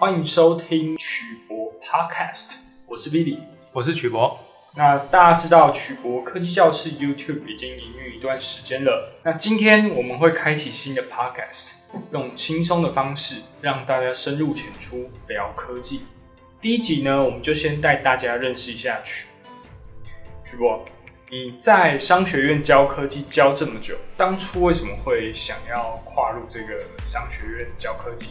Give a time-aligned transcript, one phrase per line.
[0.00, 3.40] 欢迎收听曲博 Podcast，我是 Billy，
[3.72, 4.38] 我是曲博。
[4.76, 9.12] 那大家知道曲博科技教室 YouTube 已经营运一段时间了。
[9.24, 11.72] 那今天我们会开启新的 Podcast，
[12.12, 16.02] 用轻松的方式让大家深入浅出聊科技。
[16.60, 19.26] 第一集呢，我们就先带大家认识一下曲
[20.44, 20.84] 曲博。
[21.28, 28.28] 你在商学院教科技教这么久，当初为什么会想要跨入这个商学院教科技？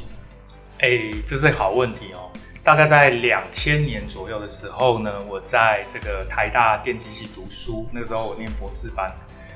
[0.80, 2.30] 哎、欸，这是好问题哦。
[2.64, 9.12] 大概在两千年左右的时候呢，我在这个台大电机系读书，那个时候我念博士班，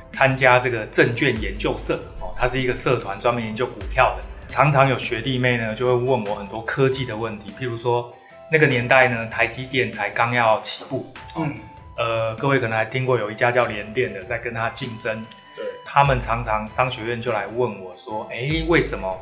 [0.09, 4.23] 参加这个证券研究社哦，它是一个社团，专门研究股票的。
[4.47, 8.11] 常常有学弟妹呢，就会问我很多科技的问题，譬如说
[8.51, 11.53] 那个年代呢，台积电才刚要起步，嗯，
[11.97, 15.23] 呃，各位可能还听过有一家叫联电的在跟他竞争，
[15.55, 19.15] 对，他们常常商学院就来问我说，哎、欸，为什么？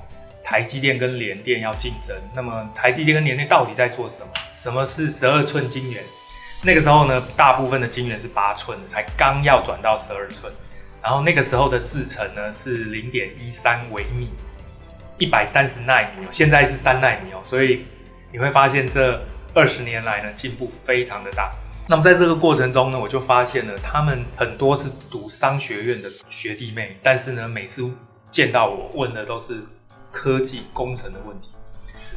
[0.49, 4.27] 台积电跟联电要竞争，那么台积电跟联电到底在做什么？
[4.51, 6.03] 什么是十二寸晶圆？
[6.63, 10.51] 那个时候呢，大部分的晶圆是八寸的，才刚要转到十二寸。
[11.03, 14.27] 然后那个时候的制程呢是零点一三微米，
[15.19, 17.43] 一百三十纳米，现在是三纳米哦。
[17.45, 17.85] 所以
[18.31, 21.51] 你会发现这二十年来呢进步非常的大。
[21.87, 27.87] 那么在这个过程中呢，我就发现了他们很多是读商学院的学弟妹，但是呢每次
[28.31, 29.63] 见到我问的都是。
[30.11, 31.49] 科技工程的问题，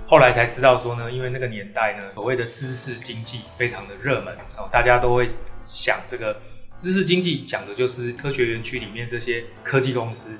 [0.06, 5.30] 后来才知道说呢，因为那个年代呢，所谓的知识经济非常的热门哦，大家都会
[5.62, 6.40] 想这个
[6.76, 10.38] 知识经济讲的就是科学园区里面这些科技公司，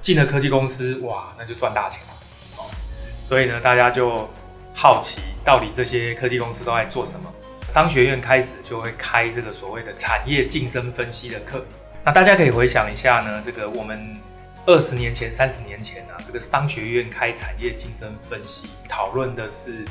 [0.00, 2.12] 进了科技公司，哇，那就赚大钱了
[2.58, 2.70] 哦。
[3.22, 4.28] 所以呢，大家就
[4.74, 7.32] 好奇到底这些科技公司都在做什么。
[7.66, 11.64] 商学院开始就会开这个所谓的产业竞争分析的课，
[12.04, 14.18] 那大家可以回想一下呢，这个我们。
[14.66, 19.84] 二十年前、三十年前啊，这个商学院开产业竞争分析，讨论的是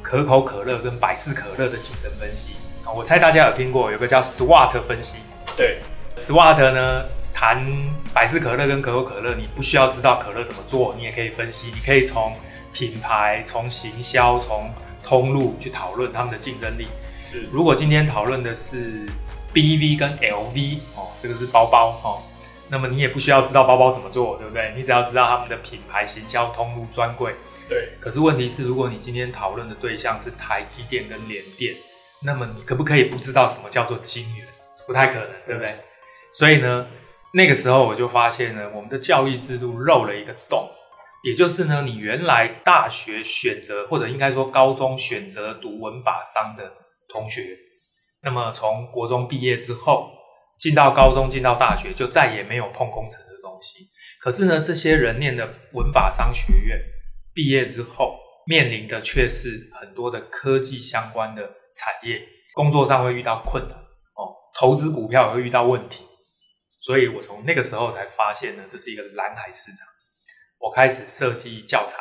[0.00, 2.52] 可口可乐跟百事可乐的竞争分析
[2.84, 2.92] 啊。
[2.92, 5.18] 我猜大家有听过，有个叫 SWOT 分析。
[5.56, 5.80] 对
[6.16, 7.04] ，SWOT 呢，
[7.34, 7.66] 谈
[8.14, 11.72] 百事可乐跟可口可乐，你不需要知道可乐怎么做，你也可以分析。
[11.74, 12.34] 你可以从
[12.72, 14.70] 品牌、从行销、从
[15.04, 16.86] 通路去讨论他们的竞争力。
[17.22, 19.04] 是，如果今天讨论的是
[19.52, 22.22] BV 跟 LV 哦，这个是包包哦。
[22.72, 24.72] 那么你也不需要知道包包怎么做，对不对？
[24.74, 27.34] 你只要知道他们的品牌、行销、通路、专柜。
[27.68, 27.90] 对。
[28.00, 31.74] 可是问题是，如果你今天讨论的对象是台积电跟联电，
[32.22, 34.46] 那么你可不可以不知道什么叫做晶圆？
[34.86, 35.74] 不太可能，对不对？
[36.32, 36.86] 所以呢，
[37.34, 40.66] 那个时候我就发现呢，我们的教育制度漏了一个洞，
[41.24, 46.72] 也就是呢，你原来大学选择或者应该说高中选择读文法商的
[47.10, 47.42] 同学，
[48.22, 50.10] 那么从国中毕业之后。
[50.62, 53.88] 进到高中，进到大学，就再也没有碰工程的东西。
[54.20, 56.78] 可是呢，这些人念的文法商学院
[57.34, 61.42] 毕业之后，面临的却是很多的科技相关的
[61.74, 62.20] 产业，
[62.54, 66.04] 工作上会遇到困难哦，投资股票也会遇到问题。
[66.80, 69.88] 所以我从那个时候才发现呢，这是一个蓝海市场。
[70.60, 71.96] 我开始设计教材，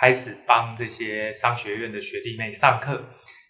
[0.00, 3.00] 开始帮这些商学院的学弟妹上课。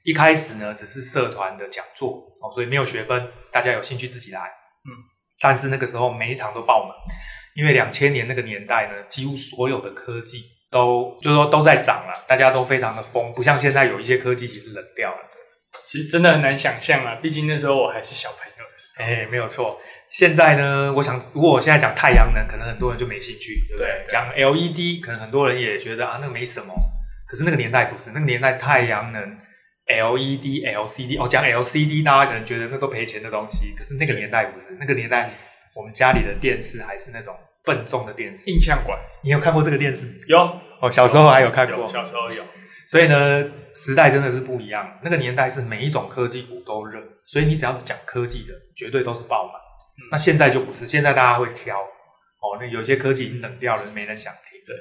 [0.06, 4.41] 一开始呢，只是社团的讲座哦，所以没有学分，大家有兴趣自己来。
[4.41, 4.89] 嗯，
[5.41, 6.94] 但是那个时候每一场都爆满，
[7.56, 15.19] 因为两千年那个年代呢，几乎所有的科技都就是说都在涨了，大家都非常的疯，不像现在有一些科技其实冷掉了。
[15.89, 19.05] 其实真的很难想象啊，毕竟那时候我还是小朋友的时候。
[19.05, 19.81] 哎，没有错。
[20.09, 23.88] 现在呢，我想如果我现在讲太阳能，可能很多人就没兴趣，对不对？
[23.88, 26.73] 对，讲 LED，可能很多人也觉得啊，那个没什么。
[27.27, 29.38] 可是那个年代不是，那个年代太阳能。
[29.86, 35.30] LED、LCD 哦，讲 LCD，大家可能觉得那都赔钱的东西，可是那个年代不是，那个年代
[35.74, 38.98] 我们家里的电视还是那种笨重的电视，印象馆。
[39.22, 40.06] 你有看过这个电视？
[40.26, 40.38] 有
[40.80, 42.42] 哦，小时候还有看过，小时候有。
[42.86, 43.44] 所以呢，
[43.75, 44.98] 时代真的是不一样。
[45.02, 49.54] 那个年代是每一种科技股都热，所以你只要是讲科技的，绝对都是爆满。
[49.54, 50.06] 嗯。
[50.10, 54.61] 那现在就不是，现在大家会挑哦，那有些科技已经冷掉了，没人想听。
[54.66, 54.76] 对，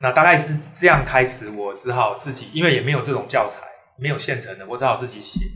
[0.00, 3.66] 那大概是这样开始，我只好自己，因为也没有这种教材。
[3.98, 5.46] 没有现成的，我只好自己写，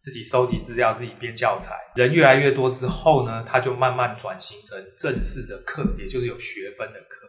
[0.00, 1.74] 自己收集资料，自己编教材。
[1.94, 7.26] 人越来越多之后呢，他就慢慢转型成正式的课，也就是有学分的课。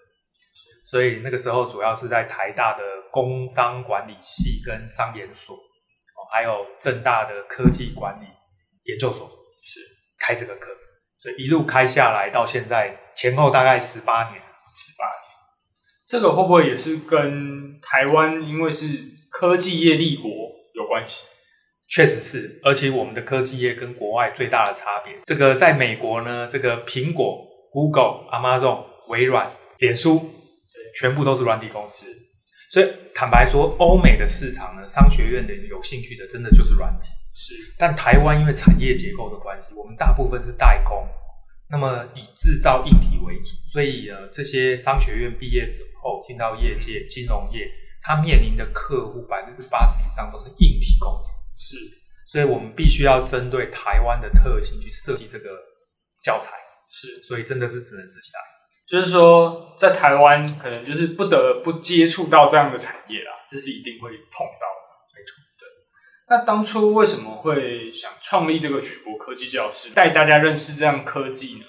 [0.85, 8.25] 所以那个时候主要是在台大的工商管理系跟商研所，哦还有正大的科技管理
[8.85, 9.27] 研究所，
[9.63, 9.79] 是
[10.19, 10.71] 开这个课。
[11.19, 14.35] 所以一路开下来到现在，前后大概十八年，
[14.75, 15.29] 十八年。
[16.07, 18.87] 这个会不会也是跟台湾因为是
[19.29, 20.31] 科技业立国？
[21.89, 30.29] 确实是，而且我们的科技业跟国外最大的差别，这个在美国呢，这个苹果、Google、Amazon、微软、脸书，
[30.99, 32.07] 全部都是软体公司。
[32.71, 32.85] 所以
[33.15, 37.09] 坦白说，欧美的市场呢，商学院的有兴趣的，真的就是软体。
[37.33, 41.07] 是，但台湾因为产业结构的关系，我们大部分是代工，
[41.71, 47.67] 那么以制造硬体为主，所以呃，这些商学院毕业之后进到业界，金融业，
[48.09, 51.45] 他面临的客户百分之八十以上都是硬体公司。
[51.55, 51.77] 是，
[52.25, 55.51] 所以我们必须要针对台湾的特性去设计这个
[56.23, 56.57] 教材。
[56.89, 58.39] 是，所以真的是只能自己来。
[58.87, 64.89] 就是说，在台湾可能就是不得不接触到这样的产业啦，这是一定会碰到的。
[65.13, 65.67] 没错，对。
[66.29, 71.65] 那当初为什么会想创立这个曲博科技教室，带大家认识这样科技呢？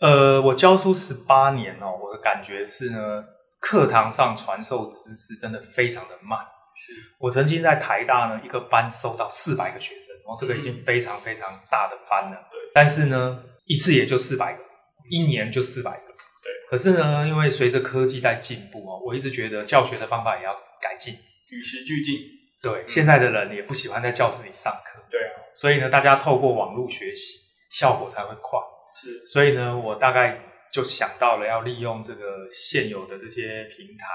[0.00, 3.24] 呃，我教书十八年哦，我的感觉是呢，
[3.64, 6.38] 课堂上传授知识真的非常的慢。
[6.76, 12.36] 是我曾经在台大呢，一个班收到四百个学生，哦，这个已经非常非常大的班了。
[12.50, 14.62] 对，但是呢，一次也就四百个，
[15.08, 16.08] 一年就四百个。
[16.42, 20.52] 对，可是呢，因为随着科技在进步啊，我一直觉得教学的方法也要
[20.82, 21.14] 改进，
[21.50, 22.18] 与时俱进。
[22.60, 25.02] 对，嗯、现在的人也不喜欢在教室里上课。
[25.10, 27.38] 对啊，所以呢，大家透过网络学习，
[27.70, 28.58] 效果才会快。
[29.00, 30.38] 是，所以呢，我大概
[30.74, 34.08] 就想到了要利用这个现有的这些平台，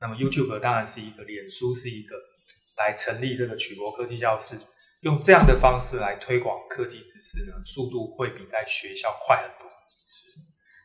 [0.00, 2.16] 那么 YouTube 当然是一个，脸书是一个，
[2.76, 4.56] 来成立这个曲博科技教室，
[5.02, 9.70] 用这样的方式来推广科技知识呢，速度会比在学校快很多。
[10.08, 10.40] 是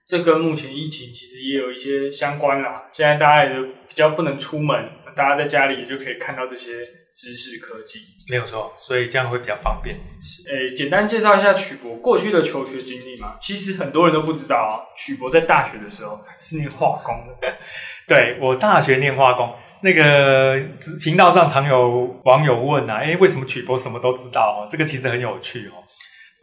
[0.05, 2.87] 这跟目前疫情其实也有一些相关啦。
[2.93, 6.83] 现在大家也就比较不能出门，大家在家里也就可以看到这些
[7.17, 8.01] 知识科技。
[8.29, 9.95] 没有错，所以这样会比较方便。
[9.95, 13.35] 诶，简单介绍一下曲博过去的求学经历嘛。
[13.41, 17.57] 其实很多人都不知道啊，曲博在大学的时候是念化工的。
[18.07, 20.61] 对，我大学念化工，那个
[21.03, 24.67] 频道上常有网友问啊，诶，为什么曲博什么都知道？
[24.69, 25.73] 这个其实很有趣哦。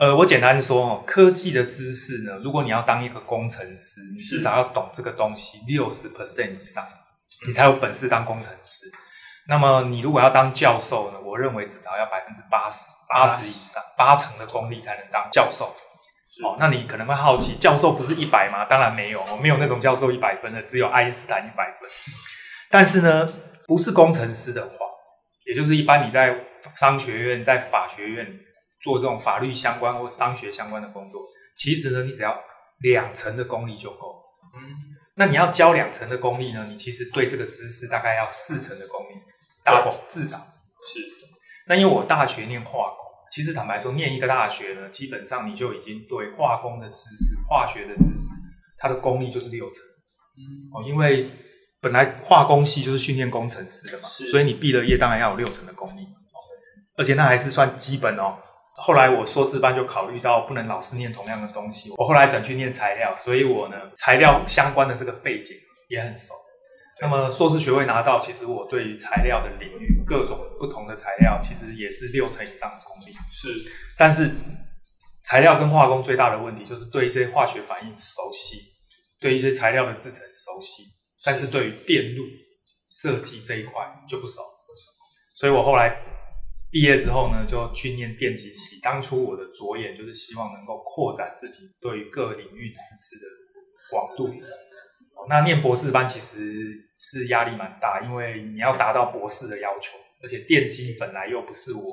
[0.00, 6.84] 呃，我简单说哦，科技的知识呢，如果你要当一个工程师，你至少要懂这个东西六十 percent 以上，
[7.46, 8.90] 你才有本事当工程师。
[9.48, 15.66] 那么你如果要当教授呢，我认为至少要百分之八十，八十以上，八成的功力才能当教授。
[16.42, 18.64] 哦，那你可能会好奇，教授不是一百吗？
[18.64, 21.88] 当然没有，我没有那种教授一百分的，只有爱因斯坦一百分。
[22.70, 23.26] 但是呢，
[23.66, 24.76] 不是工程师的话，
[25.46, 26.36] 也就是一般你在
[26.74, 28.26] 商学院、在法学院。
[28.82, 31.22] 做这种法律相关或商学相关的工作，
[31.56, 32.38] 其实呢，你只要
[32.80, 34.22] 两成的功力就够。
[34.54, 34.60] 嗯，
[35.16, 36.66] 那你要教两成的功力呢？
[36.68, 39.00] 你其实对这个知识大概要四成的功
[39.64, 41.14] 力，double 至少是。
[41.66, 42.98] 那因为我大学念化工，
[43.32, 48.34] 其实坦白说，念一个大学呢，基本上你就已经对化工的知识、化学的知识，
[48.76, 49.78] 它的功力就是六成。
[50.36, 51.30] 嗯，哦，因为
[51.80, 56.06] 本来化工系就是训练工程师的嘛，所以你毕了业当然要有六成的功力，
[56.98, 58.36] 而且那还是算基本哦。
[58.76, 65.56] 后来我硕士班就考虑到不能老是念同样的东西，我后来转去念材料，所以我呢材料相关的这个背景
[65.88, 66.34] 也很熟。
[67.04, 73.12] 那么硕士学位拿到，其实我对于材料的领域各种不同的材料，其实也是六成以上的功力。
[73.30, 73.54] 是，
[73.98, 74.30] 但是
[75.24, 78.56] 材料跟化工最大的问题就是对一些化学反应熟悉，
[79.20, 80.84] 对一些材料的制成熟悉，
[81.22, 82.24] 但是对于电路
[82.88, 83.72] 设计这一块
[84.08, 84.40] 就不熟。
[85.36, 85.94] 所以我后来。
[86.74, 88.80] 毕业之后呢，就去念电机系。
[88.82, 93.30] 当初我的着眼就是希望能够扩展自己对于各领域知识的
[93.88, 94.26] 广度。
[95.28, 101.84] 那念博士班其实是压力蛮大，因为你要达到博士的要求，而且电机本来又不是我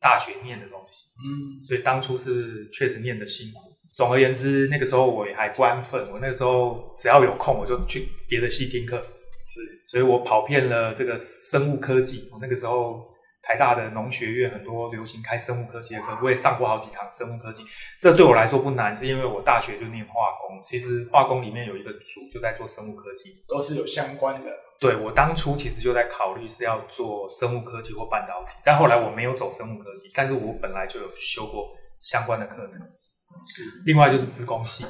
[0.00, 3.70] 大学念的东西，嗯，所以当初是确实念的辛苦。
[3.94, 12.28] 总而言之，那个时候我也还不安分，我那个时候只要有空我就去别的系听课，是，所以我跑遍了这个生物科技。
[12.32, 13.08] 我那个时候。
[13.50, 17.64] 台大的农学院很多流行开生物科技的课，我也上过好几堂生物科技。
[17.98, 24.52] 这对我来说不难，是因为我大学就念化工，其实化工里面有一个组就在做生物科技，都是有相关的。
[24.78, 32.78] 对，我当初其实就在考虑是要做生物科技或半导体，但后来我没有走生物科技，但是我本来就有修过相关的课程。
[32.78, 34.86] 是，另外就是资工系，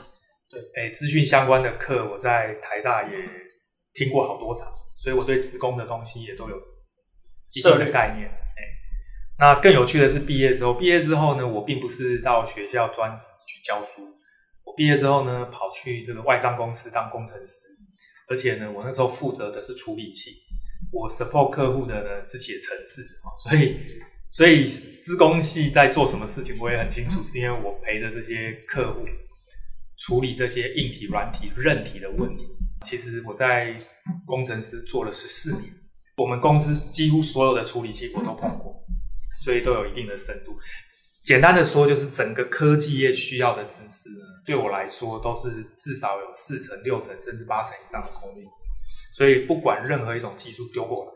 [0.51, 3.17] 对，哎，资讯相关的课我在台大也
[3.95, 6.57] 听过好多场，所以我对资工的东西也都有
[7.53, 8.31] 一定的概念。
[9.41, 14.03] 那更有趣的是，毕业之后，毕业之后呢，我并不是到学校专职去教书。
[14.65, 17.69] 我毕业之后呢，跑去这个外商公司当工程师，
[18.29, 20.43] 而且呢，我那时候负责的是处理器，
[20.93, 23.03] 我 support 客户的呢是写程式，
[23.43, 23.79] 所以，
[24.29, 24.67] 所以
[25.01, 29.07] 资工系在做什么事情，我也很清楚，是因为我陪着这些客户
[29.97, 32.45] 处理这些硬体、软体、韧体的问题。
[32.83, 33.75] 其实我在
[34.27, 35.73] 工程师做了十四年，
[36.19, 38.80] 我们公司几乎所有的处理器我都碰过。
[39.41, 40.57] 所以都有一定的深度。
[41.23, 48.45] 简单的说，就是整个科技业需要的知识呢，对我来说都是至少有四成、六成甚至八成以上的功力。
[49.15, 51.13] 所以不管任何一种技术丢过来，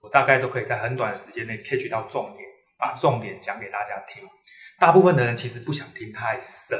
[0.00, 2.42] 我大概都可以在很短的时间内 catch 到重点，
[2.78, 4.22] 把重点讲给大家听。
[4.80, 6.76] 大部分的人其实不想听太深，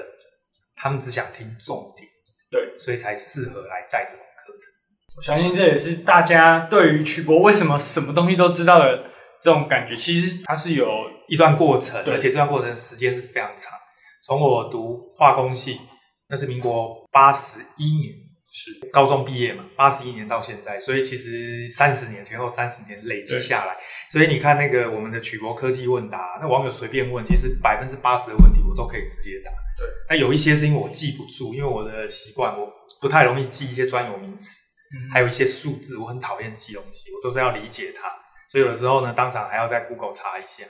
[0.75, 2.09] 他们只想听重点，
[2.51, 5.17] 对，所以才适合来带这种课程。
[5.17, 9.05] 我相信这也是大家对于曲博为什么什么东西都知道的
[9.45, 9.95] 这种感觉。
[9.95, 10.89] 其实它是有
[11.29, 13.79] 一段过程，而且这段过程时间是非常长。
[14.27, 15.79] 从我读化工系，
[16.31, 18.15] 那是民国八十一年，
[18.51, 18.89] 是。
[18.91, 23.77] 高中毕业嘛，八十一年到现在，所以其实三十年前后三十年累积下来，
[24.11, 29.51] 所以你看那个我们的曲博科技问答，那网友随便问，其实百分之八十的问题我都可以直接答。
[29.77, 32.73] 对，那有一些是因为我记不住，因为我的习惯，我
[33.03, 34.57] 不太容易记一些专有名词，
[34.95, 38.09] 嗯、还有一些数字，我很讨厌记东西，我都是要理解它，
[38.55, 40.65] 所以有的时候呢，当场还要在 Google 查一下。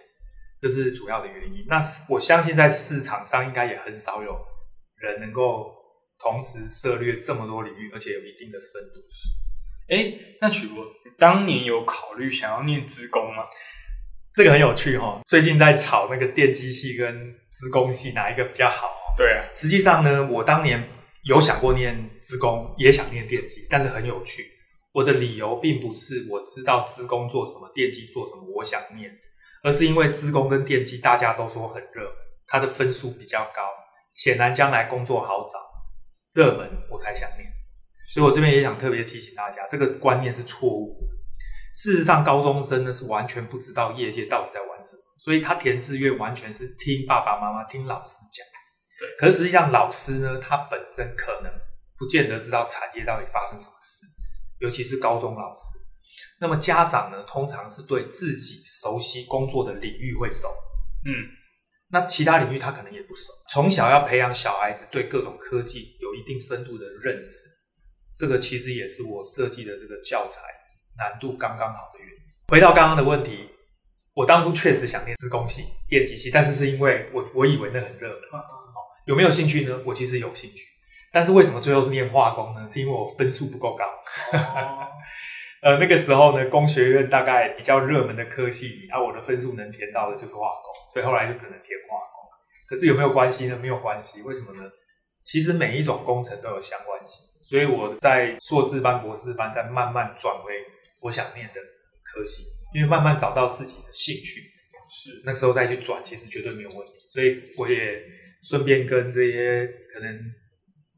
[0.58, 1.66] 这是主要的原因。
[1.68, 4.34] 那我相信在市场上应该也很少有
[4.96, 5.70] 人能够
[6.18, 9.02] 同时涉猎这么多领域，而且有一定的深度。
[9.90, 13.44] 哎，那曲博，你当年有考虑想要念职工吗？
[14.32, 15.20] 这个很有趣哈。
[15.26, 18.88] 最近在炒那个电机系跟资工系哪一个比较好？
[19.18, 19.44] 对啊。
[19.54, 20.88] 实际上呢，我当年
[21.24, 24.53] 有想过念资工，也想念电机，但是很有趣。
[24.94, 29.10] 我的理由并不是我知道资工做什么，电机做什么，我想念。
[29.64, 32.12] 而是因为资工跟电机大家都说很热门，
[32.46, 33.62] 它的分数比较高，
[34.14, 35.58] 显然将来工作好找，
[36.34, 37.50] 热门我才想念。
[38.06, 41.06] 所以我这边也想特别提醒大家，这个观念是错误的。
[41.74, 48.46] 事实上，高中生呢是完全不知道业界到底在玩什么，所以他填志愿完全是听爸爸妈妈、听老师讲。
[49.00, 51.50] 对，可是实际上老师呢，他本身可能
[51.98, 54.06] 不见得知道产业到底发生什么事，
[54.64, 55.78] 尤其是高中老师。
[56.40, 60.48] 那么家长呢，通常是对自己熟悉工作的领域会熟，
[61.04, 61.12] 嗯，
[61.90, 63.32] 那其他领域他可能也不熟。
[63.52, 67.48] 从小要培养小孩子对各种科技有一定深度的认识，
[68.16, 70.40] 这个其实也是我设计的这个教材
[70.96, 72.14] 难度刚刚好的原因。
[72.48, 73.48] 回到刚刚的问题，
[74.14, 78.20] 我当初确实想念资工系、电机系，但是是因为我我以为那很热门，
[79.06, 79.82] 有没有兴趣呢？
[79.84, 80.64] 我其实有兴趣，
[81.14, 82.66] 但是为什么最后是念化工呢？
[82.66, 83.84] 是因为我分数不够高。
[84.36, 84.88] 哦
[85.64, 92.28] 呃，那个时候呢，工学院大概比较热门的科系里，啊，我的分数能填到的就是化工，所以后来就只能填化工。
[92.68, 93.56] 可是有没有关系呢？
[93.56, 94.70] 没有关系，为什么呢？
[95.22, 100.52] 其实每一种工程都有相关性，所以我在硕士班、博士班再慢慢转为
[101.00, 101.54] 我想念的
[102.02, 102.42] 科系，
[102.74, 104.42] 因为慢慢找到自己的兴趣，
[104.86, 106.92] 是那时候再去转，其实绝对没有问题。
[107.08, 108.02] 所以我也
[108.42, 110.20] 顺便跟这些可能。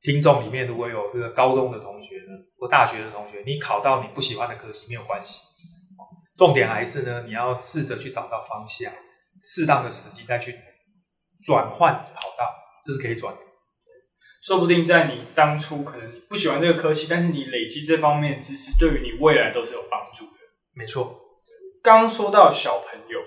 [0.07, 5.43] 听众里面如果有这个高中的同学呢，或大学的同学，你考到你不喜欢的科系没有关系，
[6.37, 8.93] 重点还是呢，你要试着去找到方向，
[9.43, 10.55] 适当的时机再去
[11.45, 13.41] 转换跑道，这是可以转的。
[14.47, 20.39] 说不定在你当初可能你不喜欢这个科系，但是你累积这方面的知识，对于你未来都是有帮助的。
[20.73, 21.21] 没错。
[21.83, 23.19] 刚刚说到小朋友，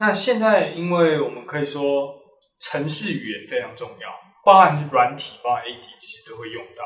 [0.00, 2.14] 那现在因为我们可以说
[2.60, 4.25] 城市语言非常重要。
[4.46, 6.84] 包含软体，包含 AD，其实都会用到。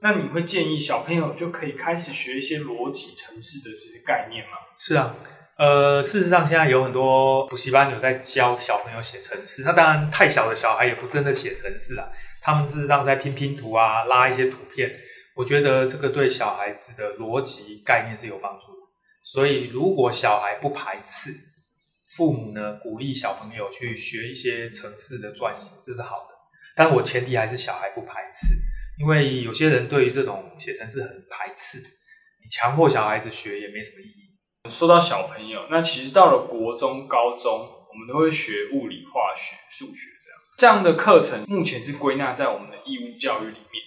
[0.00, 4.52] 那你会建议小朋友就可以开始学一些逻辑程式的这些概念吗？
[4.78, 5.16] 是啊，
[5.58, 9.64] 呃，事实上现在有很多补习班有在教小朋友写程式。
[9.64, 12.08] 那当然，太小的小孩也不真的写程式啊，
[12.40, 14.88] 他们事实上在拼拼图啊，拉一些图片。
[15.34, 18.86] 我觉得这个对小孩子的逻辑概念是有帮助的。
[19.24, 21.32] 所以，如果小孩不排斥，
[22.16, 26.29] 父母呢鼓励小朋友去学一些程式的撰写，这是好的。
[26.80, 28.54] 但我前提还是小孩不排斥，
[28.98, 31.76] 因为有些人对于这种写程式很排斥，
[32.42, 34.70] 你强迫小孩子学也没什么意义。
[34.70, 43.84] 说到小朋友，那其实到了国中、高中，我们都会学物理、化学、数学这样，这样的课程目前是归纳在我们的义务教育里面，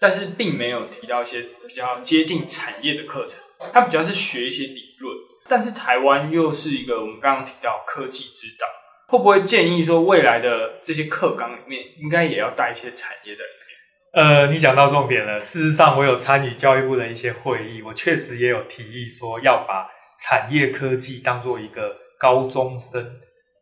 [0.00, 3.40] 但是并没有提到一些比较接近产业的课程，
[3.72, 5.16] 它比较是学一些理论。
[5.46, 8.66] 但是台湾又是一个我们刚刚提到科技之岛。
[9.06, 14.24] 会不会建议说，未来的这些课纲里面应该也要带一些产业在里面？
[14.24, 15.40] 呃，你讲到重点了。
[15.40, 19.88] 事实上，我有参与教育部的一些会议，我确实也有提议说要把
[20.22, 23.20] 产业科技当做一个高中生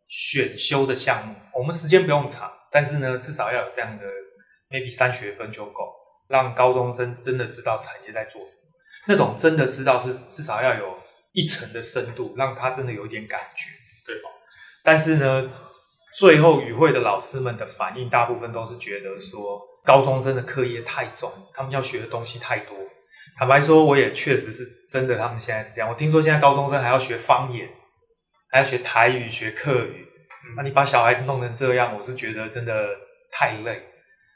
[0.09, 1.35] 选修的项目。
[1.55, 4.05] 我们时间不用长，但是呢，至少要有这样的
[4.71, 5.93] maybe 三学分就够，
[6.29, 8.73] 让高中生真的知道产业在做什么。
[9.09, 10.99] 那种真的知道是至少要有
[11.33, 13.71] 一层的深度，让他真的有一点感觉，
[14.07, 14.29] 对吧？
[14.83, 15.51] 但是呢，
[16.19, 22.77] 最后与会的老师们的反应，大部分都是觉得说，高中生的课业太重，他们要学的东西太多。
[23.39, 25.89] 坦白说，我也确实是真的，他们现在是这样。
[25.89, 27.69] 我听说现在高中生还要学方言，
[28.51, 30.07] 还要学台语、学客语。
[30.57, 32.89] 那你把小孩子弄成这样，我是觉得真的
[33.31, 33.83] 太累。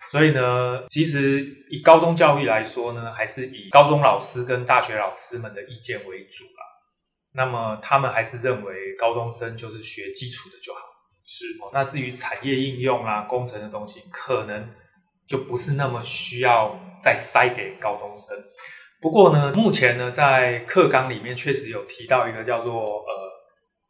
[0.09, 6.66] 所以呢，其实以高中教育来说呢，还是以高中老师跟大学老师们的意见为主啦。
[7.37, 10.81] 那么他们还是认为高中生就是学基础的就好。
[11.25, 14.69] 是哦，那至于产业应用啊、工程的东西，可能
[15.29, 18.37] 就不是那么需要再塞给高中生。
[19.01, 23.13] 不过呢，目前呢，在课纲里面确实有提到一个叫做呃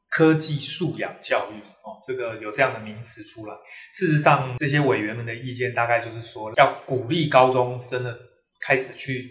[0.09, 3.55] 科技素养教育哦，这个有这样的名词出来。
[3.93, 8.15] 事实上，这些委员们的意见大概就是说，要鼓励高中生呢
[8.61, 9.31] 开始去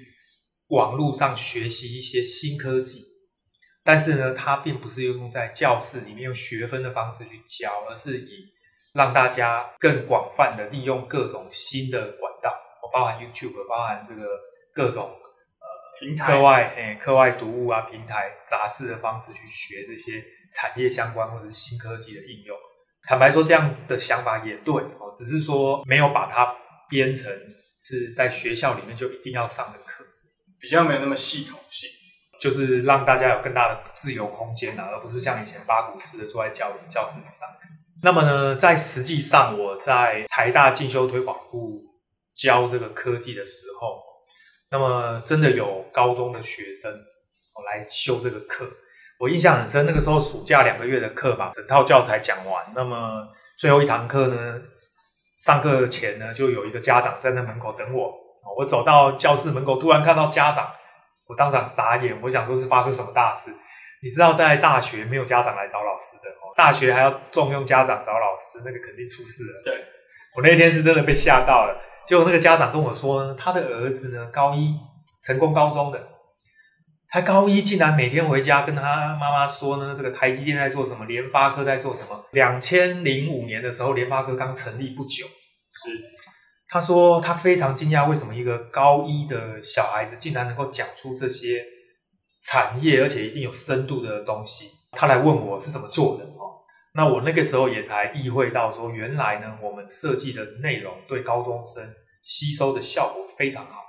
[0.69, 3.01] 网络上学习一些新科技，
[3.85, 8.51] 但是呢，它并不是用在教室里面用学分的方式去教，而是以
[8.93, 12.51] 让大家更广泛的利用各种新的管道，
[12.91, 14.23] 包含 YouTube，包含这个
[14.73, 15.67] 各种呃。
[15.99, 22.57] 平台课外诶，课外读物啊，平台杂志的方式去学这些产业相关或者是新科技的应用。
[23.07, 26.55] 坦白说，这样的想法也对哦，只是说没有把它
[26.89, 27.31] 编成
[27.79, 30.03] 是在学校里面就一定要上的课，
[30.59, 31.87] 比较没有那么系统性，
[32.39, 37.67] 就是让大家有更大的自由空间啊，而不是像以前八股式的坐在教教室里上课。
[38.03, 41.81] 那么呢，在实际上我在台大进修推广部
[42.35, 44.03] 教这个科技的时候。
[44.71, 48.67] 那么真的有高中的学生哦来修这个课，
[49.19, 49.85] 我印象很深。
[49.85, 53.25] 那个时候暑假两个月的课吧，整套教材讲完，那么
[53.57, 54.59] 最后一堂课呢，
[55.37, 58.11] 上课前呢就有一个家长站在门口等我。
[58.57, 60.67] 我走到教室门口，突然看到家长，
[61.27, 62.17] 我当场傻眼。
[62.21, 63.51] 我想说是发生什么大事？
[64.01, 69.61] 你知道，在大学没有家长来找老师的哦，大学还要重用家长找老师，那个肯定出事了。
[69.65, 69.83] 对，
[70.35, 71.81] 我那天是真的被吓到了。
[72.05, 74.75] 结果那个家长跟我说呢，他的儿子呢，高一
[75.23, 76.07] 成功高中的，
[77.09, 82.25] 才高一，竟然每天回家跟他妈妈说呢，这个台积电在做什么，联发科在做什么。
[82.31, 85.89] 两千零五年的时候，联发科刚成立不久，是
[86.69, 91.63] 他说他非常惊讶，为什么一个高一的小孩子竟然能够讲出这些
[92.43, 94.69] 产业，而且一定有深度的东西。
[94.91, 96.25] 他来问我是怎么做的。
[96.97, 101.83] 那我那个时候也才意会到，说原来呢，我们设计的内容对高中生
[102.23, 103.81] 吸收的效果非常好。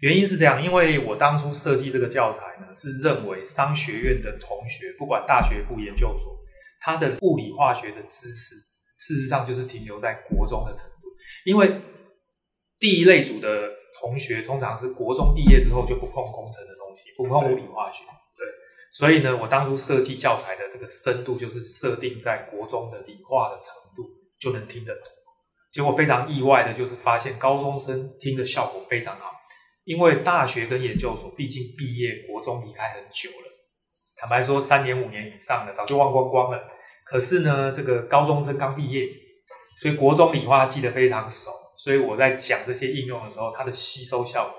[0.00, 6.32] 原因是这样，因为我当初设计这个教材呢，是认为商学院的同学，不管大学部、研究所，
[6.80, 8.54] 他的物理化学的知识，
[8.98, 11.08] 事实上就是停留在国中的程度。
[11.44, 11.80] 因为
[12.78, 18.04] 第一类组的同学，通常是国中毕业之后就不碰工程的东西，不碰物理化学。
[18.36, 18.46] 对
[18.92, 24.08] 所以呢，我当初设计教材的这个深度，就是设定在国中的理化的程度
[24.38, 25.04] 就能听得懂。
[25.72, 29.32] 结果非常意外的，就是发现高中生听的效果非常好。
[29.84, 33.50] 因为大学跟研究所毕竟毕业，国中离开很久了，
[34.16, 36.62] 坦白说三年五年以上的早就忘光光了。
[37.04, 39.06] 可是呢，这个高中生刚毕业，
[39.78, 41.50] 所以国中理化记得非常熟。
[41.84, 44.54] 所以我在讲这些应用的时候，它的吸收效果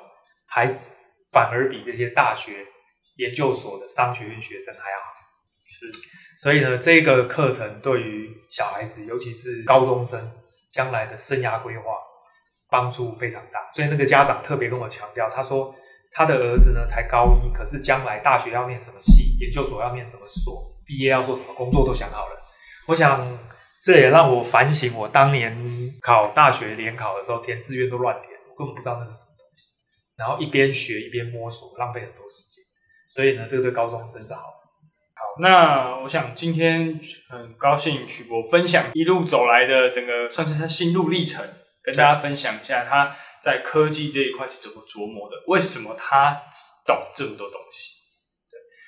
[0.46, 0.68] 还
[1.32, 2.64] 反而比这些大学。
[3.18, 5.06] 研究所的商学院学生还要好，
[5.66, 5.90] 是，
[6.38, 10.20] 所以呢，这个课程对于小孩子，尤其是高中生
[10.70, 11.84] 将来的生涯规划
[12.70, 13.72] 帮助非常大。
[13.72, 15.74] 所以那个家长特别跟我强调，他说
[16.12, 22.36] 他的儿子呢才高一，可是将来大学要念什么系，研究所要念什么所，毕业要做什么工作都想好了。
[22.88, 23.26] 我想
[23.86, 25.56] 这也让我反省，我当年
[26.02, 29.74] 考大学联考的时候填志愿都乱填，我根本不知道那是什么东西，
[30.18, 32.64] 然后一边学一边摸索，浪费很多时间。
[33.08, 34.66] 所以呢，这个对高中生是好的。
[35.14, 41.48] 好，那我想今天很高兴曲博分享一路走来的整个算是他心路历程，
[41.84, 46.42] 跟大家分享一下他在科技这一块是怎么琢磨的，为什么他
[46.88, 47.95] 懂这么多东西。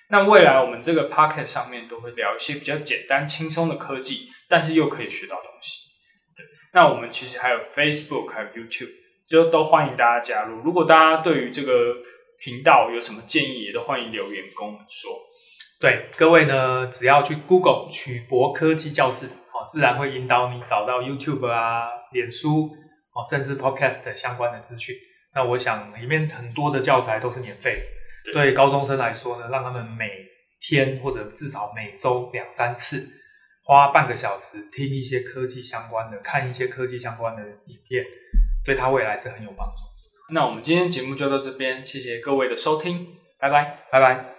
[0.10, 5.90] 那未来我们这个 podcast 上面都会聊一些比较简单轻松的科技，但是又可以学到东西。
[6.36, 8.92] 对，那我们其实还有 Facebook，还有 YouTube，
[9.28, 10.60] 就都欢迎大家加入。
[10.62, 11.96] 如果大家对于这个
[12.40, 15.12] 频道有什么建议，也都欢迎留言跟我们说。
[15.82, 22.70] 对，各位呢，只要去 Google 曲博科技教室，哦，自然会引导你找到 YouTube 啊、脸书
[23.14, 24.96] 哦，甚至 Podcast 相关的资讯。
[25.36, 27.97] 那我想里面很多的教材都是免费的。
[28.34, 30.10] 对，高中生来说呢，让他们每
[30.60, 33.08] 天或者至少每周两三次，
[33.64, 38.04] 花半个小时听一些科技相关的，看一些科技相关的影片，
[38.66, 39.82] 对他未来是很有帮助。
[40.34, 44.37] 那我们今天节目就到这边，谢谢各位的收听，拜拜，拜拜。